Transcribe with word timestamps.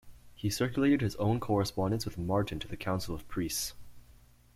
He 0.33 0.49
circulated 0.49 1.01
his 1.01 1.15
own 1.17 1.39
correspondence 1.39 2.05
with 2.05 2.17
Martin 2.17 2.57
to 2.61 2.67
the 2.67 2.75
Council 2.75 3.13
of 3.13 3.27
Priests. 3.27 3.75